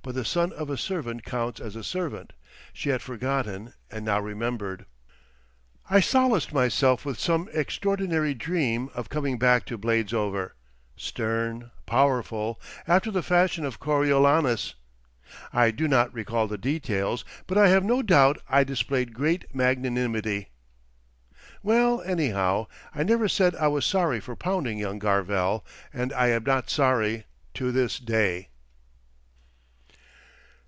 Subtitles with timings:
[0.00, 2.32] But the son of a servant counts as a servant.
[2.72, 4.86] She had forgotten and now remembered.
[5.90, 10.52] I solaced myself with some extraordinary dream of coming back to Bladesover,
[10.96, 14.76] stern, powerful, after the fashion of Coriolanus.
[15.52, 20.48] I do not recall the details, but I have no doubt I displayed great magnanimity...
[21.62, 26.44] Well, anyhow I never said I was sorry for pounding young Garvell, and I am
[26.44, 28.48] not sorry to this day.